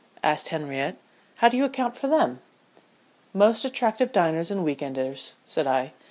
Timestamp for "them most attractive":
2.07-4.11